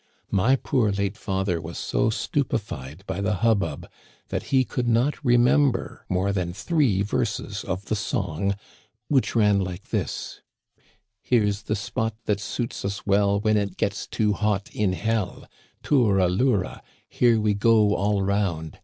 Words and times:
My 0.31 0.55
poor 0.55 0.91
late 0.91 1.15
father 1.15 1.61
was 1.61 1.77
so 1.77 2.09
stupefied 2.09 3.03
by 3.05 3.21
the 3.21 3.35
hubbub 3.45 3.87
that 4.29 4.45
he 4.49 4.63
could 4.65 4.87
not 4.87 5.23
remember 5.23 6.07
more 6.09 6.33
than 6.33 6.53
three 6.53 7.03
verses 7.03 7.63
of 7.63 7.85
the 7.85 7.95
song, 7.95 8.55
which 9.09 9.35
ran 9.35 9.59
like 9.59 9.89
this:" 9.89 10.41
Here's 11.21 11.61
the 11.61 11.75
spot 11.75 12.15
that 12.25 12.39
suits 12.39 12.83
us 12.83 13.05
well 13.05 13.39
When 13.39 13.57
it 13.57 13.77
gets 13.77 14.07
too 14.07 14.33
hot 14.33 14.71
in 14.73 14.93
hell— 14.93 15.47
Toura 15.83 16.27
loura; 16.29 16.81
Here 17.07 17.39
we 17.39 17.53
go 17.53 17.93
all 17.93 18.23
round. 18.23 18.79